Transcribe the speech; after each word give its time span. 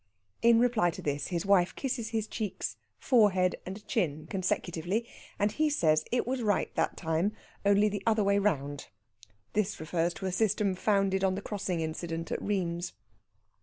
In 0.41 0.59
reply 0.59 0.89
to 0.89 1.01
this 1.03 1.27
his 1.27 1.45
wife 1.45 1.75
kisses 1.75 2.09
his 2.09 2.25
cheeks, 2.25 2.75
forehead, 2.97 3.57
and 3.67 3.85
chin 3.85 4.25
consecutively, 4.25 5.07
and 5.37 5.51
he 5.51 5.69
says 5.69 6.05
it 6.11 6.25
was 6.25 6.41
right 6.41 6.73
that 6.73 6.97
time, 6.97 7.33
only 7.67 7.87
the 7.87 8.01
other 8.07 8.23
way 8.23 8.39
round. 8.39 8.87
This 9.53 9.79
refers 9.79 10.15
to 10.15 10.25
a 10.25 10.31
system 10.31 10.73
founded 10.73 11.23
on 11.23 11.35
the 11.35 11.41
crossing 11.43 11.81
incident 11.81 12.31
at 12.31 12.41
Rheims. 12.41 12.93